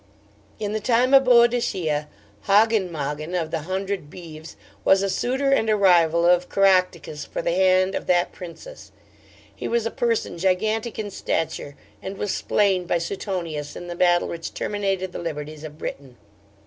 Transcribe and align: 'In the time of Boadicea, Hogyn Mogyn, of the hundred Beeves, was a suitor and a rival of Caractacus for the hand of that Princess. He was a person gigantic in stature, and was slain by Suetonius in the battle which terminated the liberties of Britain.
'In 0.59 0.71
the 0.73 0.79
time 0.79 1.13
of 1.13 1.25
Boadicea, 1.25 2.07
Hogyn 2.47 2.89
Mogyn, 2.91 3.35
of 3.39 3.51
the 3.51 3.67
hundred 3.69 4.09
Beeves, 4.09 4.55
was 4.83 5.03
a 5.03 5.11
suitor 5.11 5.51
and 5.51 5.69
a 5.69 5.75
rival 5.75 6.25
of 6.25 6.49
Caractacus 6.49 7.23
for 7.23 7.43
the 7.43 7.51
hand 7.51 7.93
of 7.93 8.07
that 8.07 8.31
Princess. 8.31 8.91
He 9.55 9.67
was 9.67 9.85
a 9.85 9.91
person 9.91 10.39
gigantic 10.39 10.97
in 10.97 11.11
stature, 11.11 11.75
and 12.01 12.17
was 12.17 12.33
slain 12.33 12.85
by 12.87 12.97
Suetonius 12.97 13.75
in 13.75 13.85
the 13.85 13.95
battle 13.95 14.27
which 14.29 14.55
terminated 14.55 15.11
the 15.11 15.19
liberties 15.19 15.63
of 15.63 15.77
Britain. 15.77 16.17